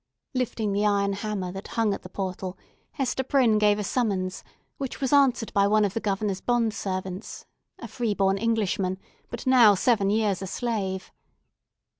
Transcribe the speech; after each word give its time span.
Lifting 0.33 0.73
the 0.73 0.83
iron 0.83 1.13
hammer 1.13 1.51
that 1.51 1.67
hung 1.77 1.93
at 1.93 2.01
the 2.01 2.09
portal, 2.09 2.57
Hester 2.93 3.21
Prynne 3.23 3.59
gave 3.59 3.77
a 3.77 3.83
summons, 3.83 4.43
which 4.79 4.99
was 4.99 5.13
answered 5.13 5.53
by 5.53 5.67
one 5.67 5.85
of 5.85 5.93
the 5.93 5.99
Governor's 5.99 6.41
bond 6.41 6.73
servants—a 6.73 7.87
free 7.87 8.15
born 8.15 8.39
Englishman, 8.39 8.97
but 9.29 9.45
now 9.45 9.73
a 9.73 9.77
seven 9.77 10.09
years' 10.09 10.39
slave. 10.49 11.11